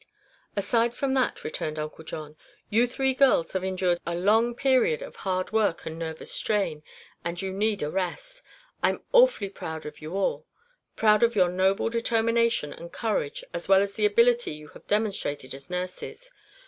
[0.55, 2.35] "Aside from that," returned Uncle John,
[2.71, 6.81] "you three girls have endured a long period of hard work and nervous strain,
[7.23, 8.41] and you need a rest.
[8.81, 10.47] I'm awfully proud of you all;
[10.95, 15.53] proud of your noble determination and courage as well as the ability you have demonstrated
[15.53, 16.31] as nurses.